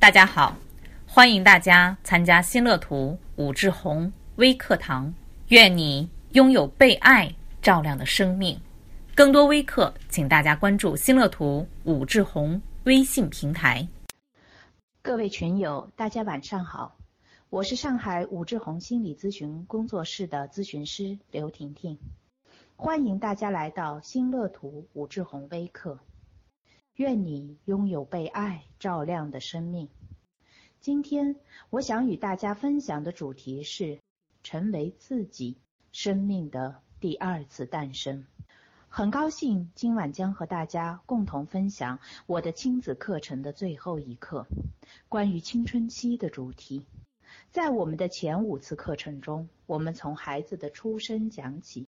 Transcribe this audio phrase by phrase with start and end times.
[0.00, 0.56] 大家好，
[1.08, 5.12] 欢迎大家参加新乐图武志红微课堂。
[5.48, 8.58] 愿你拥有被爱照亮的生命。
[9.16, 13.86] 更多微课，请大家关注新乐图武志红微信平台。
[15.02, 16.96] 各位群友，大家晚上好，
[17.50, 21.98] 我是上海武志红心理咨询工作室的咨询师刘婷婷，
[22.76, 25.98] 欢迎大家来到新乐图武志红微课。
[26.98, 29.88] 愿你拥有被爱照亮的生命。
[30.80, 31.36] 今天
[31.70, 34.00] 我想与大家分享的主题是
[34.42, 35.58] 成为自己
[35.92, 38.26] 生命的第二次诞生。
[38.88, 44.48] 很高兴今晚将和大家共同分享我的亲子课程的最后一课，
[45.08, 46.84] 关于青春期的主题。
[47.52, 51.86] 在我们的前五次课程中，我们从孩子的出生讲起，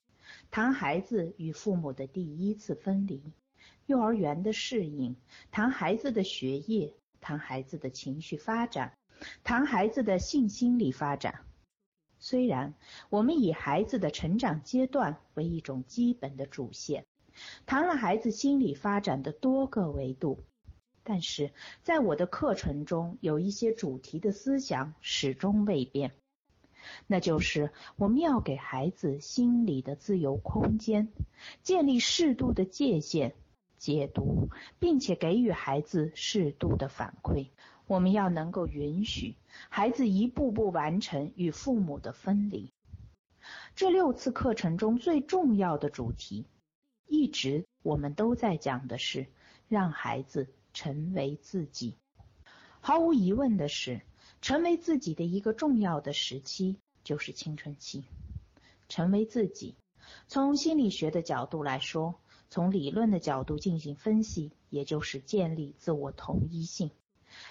[0.51, 3.21] 谈孩子与父母的第一次分离。
[3.87, 5.15] 幼儿园的适应，
[5.49, 8.97] 谈孩子的学业，谈孩子的情绪发展，
[9.45, 11.39] 谈孩子的性心理发展。
[12.19, 12.73] 虽然
[13.09, 17.05] 我们以孩子的成长阶段为一种基本的主线，
[17.65, 20.43] 谈了孩子心理发展的多个维度，
[21.03, 26.11] 但是在我的课程中有一些主题的思想始终未变，
[27.07, 31.07] 那就是我们要给孩子心理的自由空间，
[31.63, 33.33] 建立适度的界限。
[33.77, 37.47] 解读，并且给予孩子适度的反馈。
[37.85, 39.35] 我们要能够允许
[39.69, 42.69] 孩子一步步完成与父母的分离。
[43.75, 46.45] 这六次课程中最重要的主题，
[47.07, 49.27] 一直我们都在讲的是
[49.69, 51.95] 让孩子成为自己。
[52.81, 54.01] 毫无疑问的是，
[54.41, 58.03] 成为自己的一个重要的时期就是青春期。
[58.89, 59.75] 成为自己，
[60.27, 62.15] 从心理学的角度来说。
[62.49, 66.91] 从理论的角度进行分析，也就是建立自我同一性，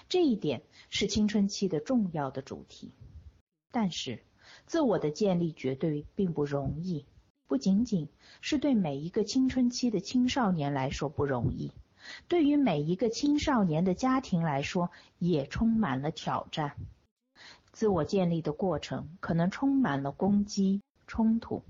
[0.09, 2.91] 这一点是青春期的重要的主题。
[3.71, 4.23] 但是，
[4.65, 7.05] 自我的建立绝对并不容易，
[7.47, 8.07] 不仅仅
[8.41, 11.71] 是对每一个青春期的青少年来说不容易，
[12.27, 16.75] 对于每一个青少年的家庭来说也充满了挑战。
[17.71, 21.61] 自我建立的过程可能充满了攻击、冲突。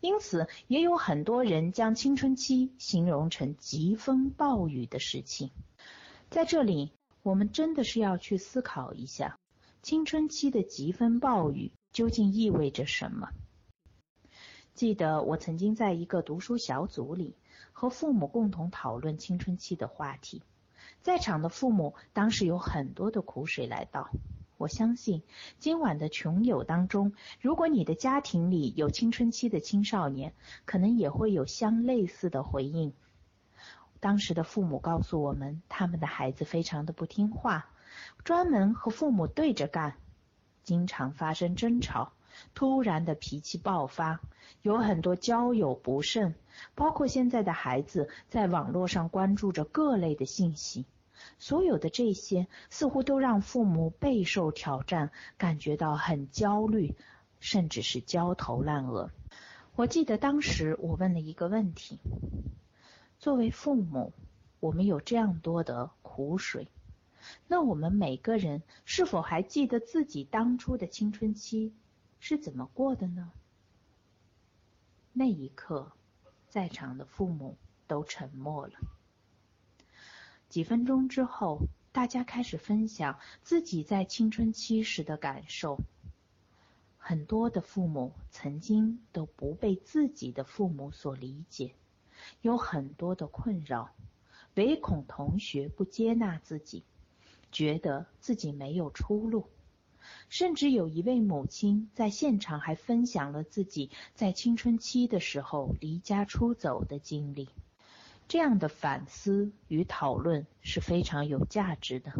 [0.00, 5.52] 因此，也有很多人将青春期形容成疾风暴雨的时期。
[6.30, 9.38] 在这里，我们真的是要去思考一下，
[9.82, 13.28] 青春期的疾风暴雨究竟意味着什么？
[14.74, 17.36] 记得我曾经在一个读书小组里
[17.72, 20.42] 和父母共同讨论青春期的话题，
[21.02, 24.08] 在场的父母当时有很多的苦水来倒。
[24.62, 25.24] 我相信
[25.58, 30.34] 今晚的穷友当中，如果你的家庭里有青春期的青少年，
[30.64, 32.92] 可能也会有相类似的回应。
[33.98, 37.70] 当时的父母告诉我们，他们的孩子非常的不听话，
[38.22, 39.96] 专门和父母对着干，
[40.62, 42.12] 经常发生争吵，
[42.54, 44.20] 突然的脾气爆发，
[44.62, 46.36] 有很多交友不慎，
[46.76, 50.84] 包括现在的孩子在网络上关注着各类的信息。
[51.38, 56.94] 所有的这些似乎都让父母备受挑战，感觉到很焦虑，
[57.40, 59.10] 甚至是焦头烂额。
[59.74, 61.98] 我记得当时我问了一个问题：
[63.18, 64.12] 作为父母，
[64.60, 66.68] 我们有这样多的苦水，
[67.48, 71.72] 那我们每个人是否还记得自己当初的青春期
[72.20, 73.32] 是怎么过的呢？
[75.14, 75.92] 那一刻，
[76.48, 77.56] 在场的父母
[77.86, 78.74] 都沉默了。
[80.52, 85.78] 几分钟之后，大家开始分享自己在青春期时的感受。
[86.98, 91.72] 很多的父母曾经都不被自己的父母所理解，
[92.42, 93.94] 有很多的困扰，
[94.54, 96.82] 唯恐同学不接纳自己，
[97.50, 99.46] 觉得自己没有出路。
[100.28, 107.48] 甚至有一位母亲在现场还分享了自己在青春期的时候离家出走的经历。
[108.28, 112.12] 这样的反思与讨论是非常有价值的，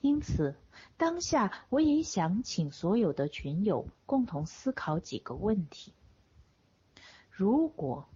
[0.00, 0.54] 因此
[0.96, 5.92] 当下我也想请所有的群友共同思考几个问题：
[7.30, 8.08] 如果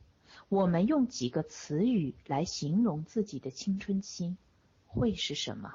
[0.49, 4.37] 我们用几个词语来形容自己的青春期，
[4.87, 5.73] 会是什么？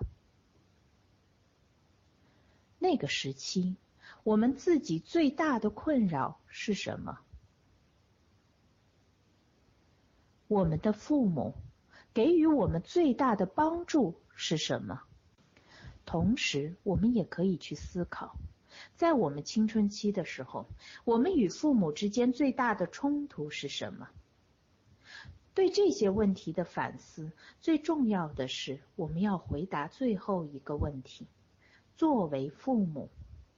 [2.78, 3.76] 那个时期，
[4.24, 7.20] 我们自己最大的困扰是什么？
[10.50, 11.54] 我们的父母
[12.12, 15.04] 给予我们最大的帮助是什么？
[16.08, 18.36] 同时，我们也可以去思考，
[18.96, 20.66] 在我们青春期的时候，
[21.06, 24.10] 我们与父母之间最大的冲突是什么？
[25.54, 27.32] 对这些问题的反思，
[27.62, 31.28] 最重要的是我们要回答最后一个问题：
[31.96, 33.12] 作为父母，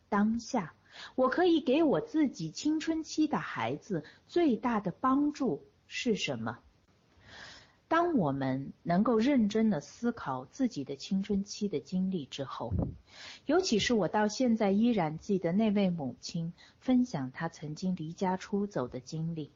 [0.10, 0.74] 当下
[1.16, 6.60] 我可以给我自己青春期的孩子最大的帮助是什么？
[7.92, 12.72] 当我们能够认真的思考自己的青春期的经历之后，
[13.46, 19.52] 尤其是我到现在依然记得那位母亲分享她曾经离家出走的经历，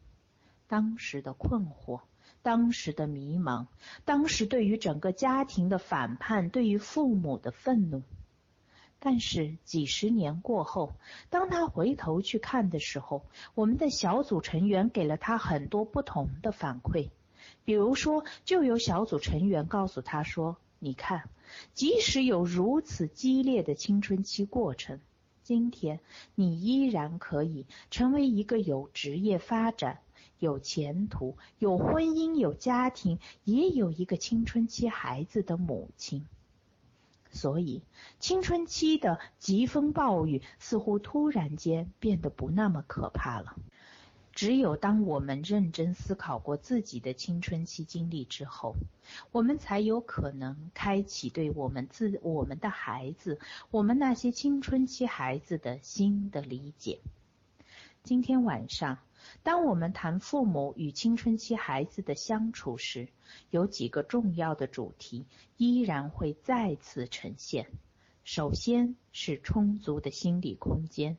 [0.67, 2.01] 当时的困惑，
[2.41, 3.67] 当时的迷茫，
[4.03, 8.01] 当时对于整个家庭的反叛，对于父母的愤怒。
[8.99, 10.91] 但是几十年过后，
[11.29, 13.23] 当他回头去看的时候，
[13.53, 17.11] 我们的小组成员给了他很多不同的反馈。
[17.63, 21.29] 比如说，就有小组成员告诉他说：“你看，
[21.73, 24.99] 即使有如此激烈的青春期过程，
[25.43, 25.99] 今天
[26.35, 29.99] 你依然可以成为一个有职业发展、
[30.39, 36.25] 有前途、有婚姻、有家庭，也有一个青春期孩子的母亲。
[37.31, 37.81] 所以，
[38.19, 43.55] 青春期的疾风暴雨似乎突然间变得不那么可怕了。”
[44.35, 48.75] 只有当我们认真思考过自己的青春期经历之后，
[49.31, 53.39] 我们才有可能开启对我们自我们的孩子，
[53.71, 56.99] 我们那些青春期孩子的新的理解。
[58.03, 58.97] 今天晚上，
[59.41, 63.07] 当我们谈父母与青春期孩子的相处时，
[63.51, 67.67] 有几个重要的主题依然会再次呈现。
[68.25, 71.17] 首先是充足的心理空间。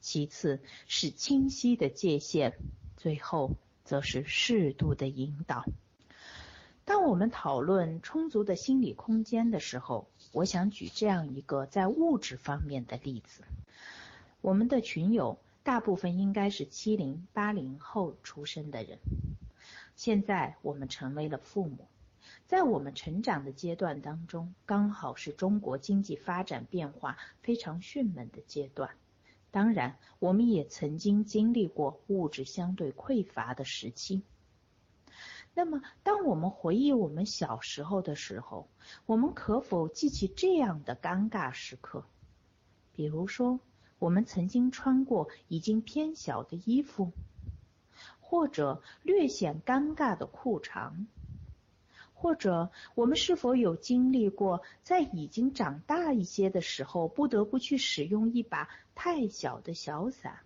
[0.00, 2.54] 其次是清晰的界限，
[2.96, 5.64] 最后则是适度的引导。
[6.84, 13.42] 当我们讨论充足的心理空间的时候，我想举这样一个在物质方面的例子。
[14.40, 18.98] 我们的群友大部分应该是七零八零后出生的人，
[19.96, 21.88] 现在我们成为了父母，
[22.46, 28.90] 在我们成长的阶段当中，刚好是中国经济发展变化非常迅猛的阶段。
[29.50, 34.22] 当然，我们也曾经经历过物质相对匮乏的时期。
[35.54, 38.68] 那么，当我们回忆我们小时候的时候，
[39.06, 42.04] 我们可否记起这样的尴尬时刻？
[42.92, 43.60] 比如说，
[43.98, 47.12] 我们曾经穿过已经偏小的衣服，
[48.20, 51.06] 或者略显尴尬的裤长。
[52.18, 60.40] 或者，我们是否有经历过，在已经长大一些的时候，不得不去使用一把太小的小伞？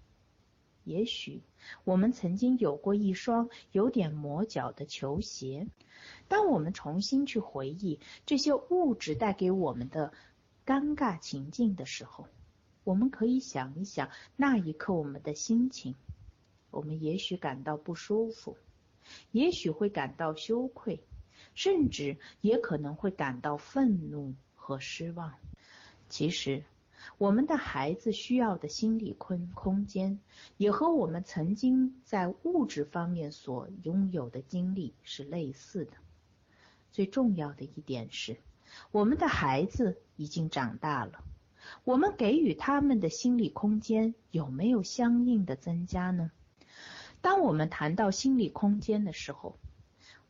[0.83, 1.43] 也许，
[1.85, 5.69] 我们曾经有过一双有点磨脚的球鞋。
[6.27, 10.13] 当我们重新去回忆这些物质带给我们的
[10.67, 12.27] 尴尬情境的时候，
[12.83, 15.95] 我们可以想一想那一刻我们的心情。
[16.73, 18.57] 我们也许感到不舒服，
[19.31, 21.01] 也许会感到羞愧。
[21.63, 25.35] 甚至也可能会感到愤怒和失望。
[26.09, 26.65] 其实，
[27.19, 30.19] 我们的孩子需要的心理空空间，
[30.57, 35.93] 也和我们曾经在物质方面所拥有的经历是类似的。
[36.93, 38.39] 最重要的一点是，
[38.91, 41.23] 我们的孩子已经长大了，
[41.85, 46.31] 我们给予他们的心理空间有没有相应的增加呢？
[47.21, 49.59] 当我们谈到心理空间的时候，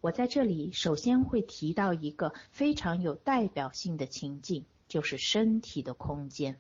[0.01, 6.57] 我在这里首先会提到一个非常有代表性的情境，就是身体的空间。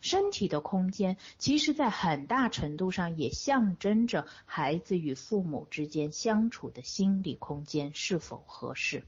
[0.00, 9.02] 身体的空间，其实在很大程度上也象征着孩子与父母之间相处的心理空间是否合适。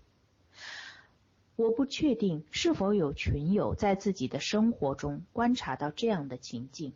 [1.57, 6.93] 我不确定是否有群友在自己的生活中观察到这样的情境。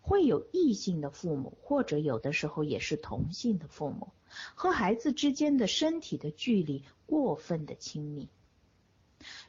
[0.00, 4.08] 会有异性的父母，或者有的时候也是同性的父母，
[4.54, 8.28] 和孩子之间的身体的距离过分的亲密。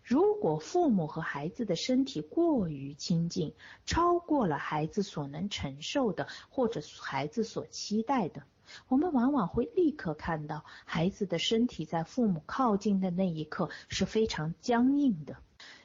[0.03, 3.53] 如果父母和孩子的身体过于亲近，
[3.85, 8.43] 超过了孩子所能承受的，或者孩子所期待的，
[8.87, 15.37] 我们往往会立刻看到孩子的身体在父母靠近的那一刻是非常僵硬的。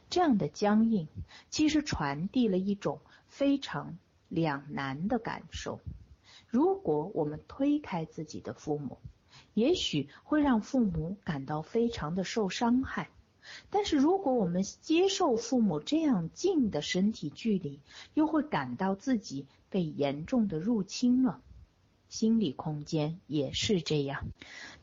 [0.09, 1.09] 这样的僵硬，
[1.51, 3.97] 其实传递了一种非常。
[4.31, 5.79] 两难的感受。
[6.55, 8.99] 如果我们推开自己的父母，
[9.55, 13.09] 也许会让父母感到非常的受伤害；
[13.71, 17.81] 但是如果我们接受父母这样近的身体距离，
[18.15, 21.43] 又会感到自己被严重的入侵了。
[22.15, 24.29] 心理空间也是这样。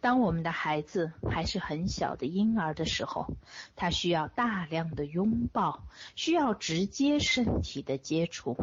[0.02, 3.38] 当我们的孩子还是很小的婴儿的时候，
[3.78, 8.58] 他需要大量的拥抱，需要直接身体的接触，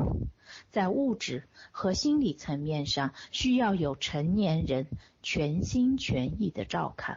[0.69, 4.87] 在物质和心理层面上需要有成年人
[5.23, 7.17] 全心全意的照看。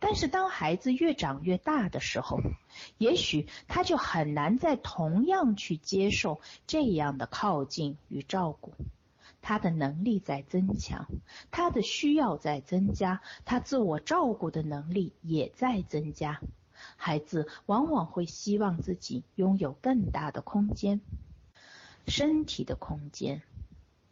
[0.00, 2.40] 但是当孩子越长越大的时候，
[2.98, 8.72] 也许他就很难再同样去接受这样的靠近与照顾。
[9.40, 11.06] 他的能力在增强，
[11.50, 16.40] 他的需要在增加，他自我照顾的能力也在增加。
[16.96, 21.00] 孩子往往会希望自己拥有更大的空间，
[22.06, 23.42] 身体的空间，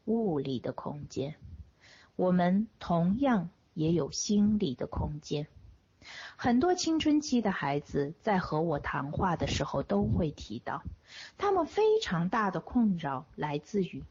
[0.04, 1.34] 物理的空间。
[2.16, 5.46] 我们同样也有心理的空间。
[6.36, 10.82] 很多青春期的孩子在和我谈话的时候都会提到，
[11.36, 14.02] 他们非常大的困扰来自于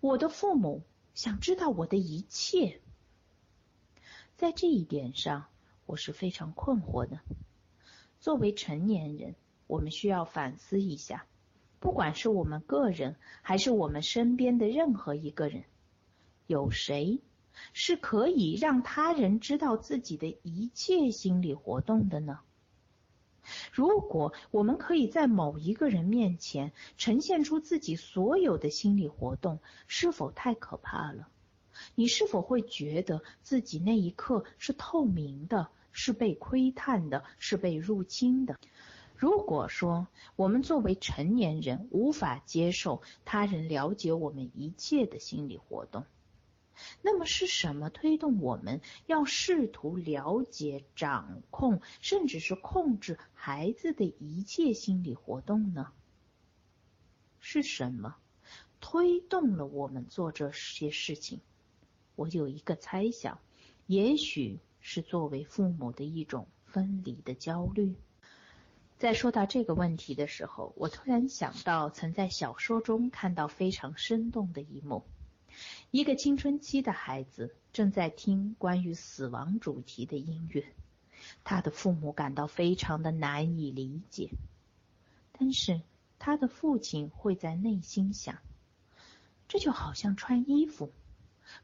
[0.00, 0.82] 我的父母
[1.14, 2.80] 想知道我的一切。
[4.36, 5.46] 在这一点上，
[5.86, 7.20] 我是非常困惑的。
[8.20, 9.34] 作为成年人，
[9.66, 11.26] 我们需要反思一下，
[11.80, 15.64] 不管是我们个人，还是我们身边的任何一个人，
[16.46, 17.20] 有谁？
[17.74, 22.40] 是可以让他人知道自己的一切心理活动的呢？
[23.72, 31.28] 如果我们可以在某一个人面前呈现出自己所有的心理活动，是否太可怕了？
[31.94, 38.58] 你是否会觉得自己那一刻是透明的，是被窥探的，是被入侵的？
[39.16, 46.04] 如果说我们作为成年人无法接受他人了解我们一切的心理活动，
[47.02, 55.92] 那么是什么推动我们要试图了解、掌控，甚至是控制孩子的一切心理活动呢？
[57.40, 58.16] 是什么
[58.80, 61.40] 推动了我们做这些事情？
[62.14, 63.38] 我有一个猜想，
[63.86, 67.94] 也许是作为父母的一种分离的焦虑。
[68.98, 75.04] 在说到这个问题的时候，我突然想到曾在小说中看到非常生动的一幕。
[75.92, 80.64] 一个青春期的孩子正在听关于死亡主题的音乐，
[81.44, 84.30] 他的父母感到非常的难以理解，
[85.32, 85.82] 但是
[86.18, 88.38] 他的父亲会在内心想：
[89.48, 90.90] 这就好像穿衣服，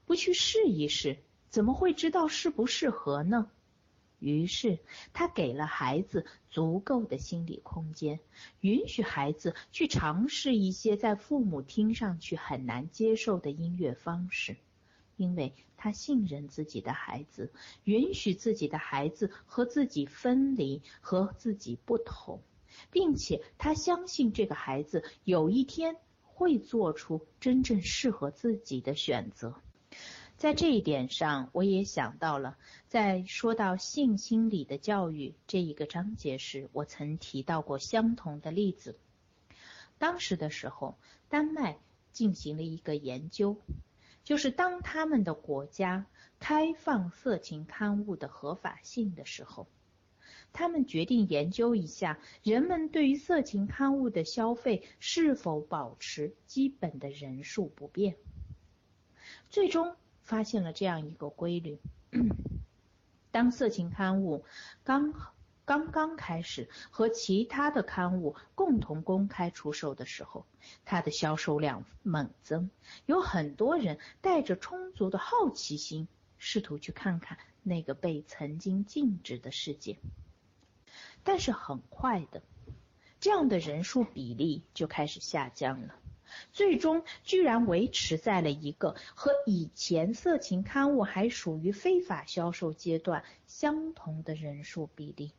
[0.04, 1.16] 不去试一试，
[1.48, 3.50] 怎么会知道适不适合呢？
[4.18, 4.78] 于是，
[5.12, 8.18] 他给了孩子足够的心理空间，
[8.60, 14.56] 允许孩子去尝试一些在父母听上去很难接受的音乐方式，
[15.16, 17.52] 因为他信任自己的孩子，
[17.84, 22.42] 允许自己的孩子和自己分离，和自己不同，
[22.90, 29.60] 并且他相信这个孩子有一天会做出真正适合自己的选择。
[30.38, 38.96] 在这一点上，我也想到了，在说到性心理的教育这一个章节时，我曾提到过相同的例子。
[39.98, 40.96] 当时的时候，
[41.28, 41.80] 丹麦
[42.12, 43.56] 进行了一个研究，
[44.22, 46.06] 就是当他们的国家
[46.38, 49.66] 开放色情刊物的合法性的时候，
[50.52, 58.14] 他们决定研究一下人们对于色情刊物的消费是否保持基本的人数不变。
[59.50, 59.96] 最终。
[60.28, 61.78] 发现了这样一个规律：
[63.32, 64.44] 当色情刊物
[64.84, 65.14] 刚
[65.64, 70.44] 刚刚开始和其他的刊物共同公开出售的时候，
[70.84, 72.68] 它的销售量猛增。
[73.06, 79.96] 有很多人带着充足的好奇心，试图去看看那个被曾经禁止的世界。
[81.24, 82.42] 但是很快的，
[83.18, 85.94] 这样的人数比例就开始下降了。
[86.52, 95.32] 最终居然维持在了一个和以前色情刊物还属于非法销售阶段相同的人数比例。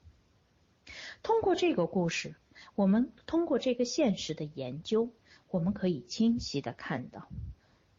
[1.22, 2.36] 通过这个故事，
[2.75, 5.10] 我们通过这个现实的研究，
[5.50, 7.29] 我们可以清晰的看到，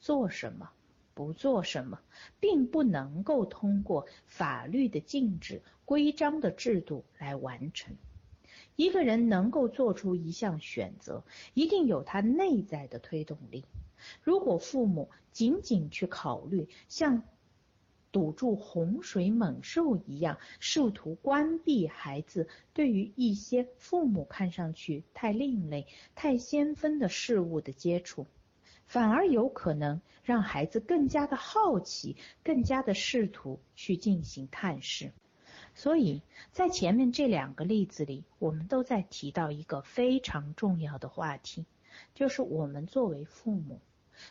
[0.00, 0.70] 做什么，
[1.14, 2.00] 不做什么，
[2.40, 7.96] 并不能够通过法律的禁止、规章的制度来完成。
[8.80, 11.22] 一个人能够做出一项选择，
[11.52, 13.66] 一定有他内在的推动力。
[14.22, 17.22] 如果父母仅仅去考虑像
[18.10, 28.26] 堵住洪水猛兽一样，试图关闭孩子对于一些父母看上去太另类、太先锋的事物的接触，
[28.86, 35.12] 反而有可能让孩子更加的好奇，更加的试图去进行探视。
[35.74, 36.22] 所以
[36.52, 41.64] 在前面这两个例子里，我们都在提到一个非常重要的话题，
[42.14, 43.80] 就是我们作为父母，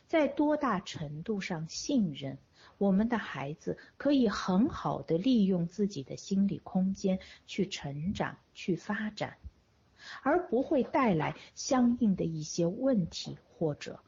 [0.08, 2.38] 在多大程度上信任
[2.78, 9.38] 我们的孩子可以很好的利用自己的心理空间去成长、去发展，
[10.22, 14.00] 而不会带来相应的一些问题，或者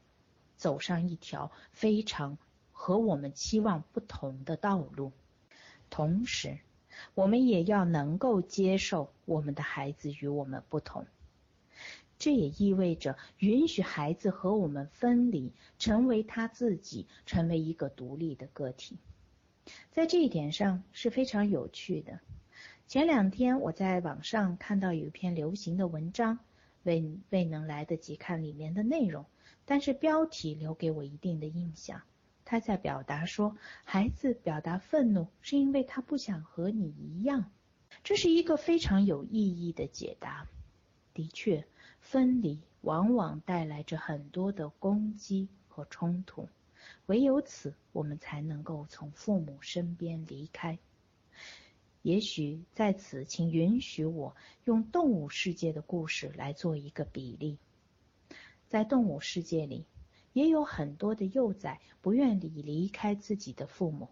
[0.56, 2.38] 走上一条非常
[2.70, 5.12] 和我们期望不同的道路。
[5.90, 6.58] 同时，
[7.14, 11.06] 我们也要能够接受我们的孩子与我们不同。
[12.18, 18.96] 这也意味着允许孩子和我们分离，成为他自己，成为一个独立的个体。
[19.90, 22.20] 在这一点上是非常有趣的。
[22.86, 26.38] 前两天我在网上看到有一篇流行的文章，
[26.82, 29.24] 未未能来得及看里面的内容，
[29.64, 32.02] 但是标题留给我一定的印象。
[32.52, 37.50] 他在表达说，孩子表达愤怒是因为他不想和你一样，
[38.04, 40.46] 这是一个非常有意义的解答。
[41.14, 41.66] 的确，
[42.02, 46.46] 分离往往带来着很多的攻击和冲突，
[47.06, 50.78] 唯有此，我们才能够从父母身边离开。
[52.02, 57.56] 也许在此，请允许我用动物世界的故事来做一个比例。
[58.68, 59.86] 在动物世界里，
[60.32, 64.08] 也有很多的幼崽不愿意离开自己的父母。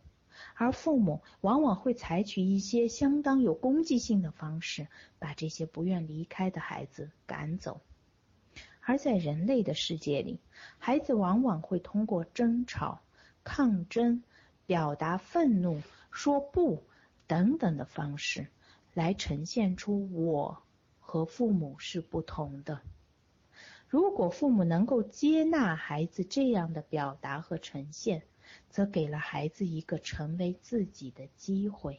[0.54, 7.80] 而父母往往会采取一些相当有攻击性的方式，把这些不愿离开的孩子赶走。
[8.80, 10.40] 而在人类的世界里，
[10.78, 13.00] 孩子往往会通过争吵、
[13.44, 14.22] 抗争、
[14.66, 16.82] 表达愤怒、说不
[17.26, 18.46] 等等的方式，
[18.94, 20.62] 来呈现出我
[21.00, 22.80] 和父母是不同的。
[23.90, 28.22] 如果父母能够接纳孩子这样的表达和呈现，
[28.68, 31.98] 则给了孩子一个成为自己的机会。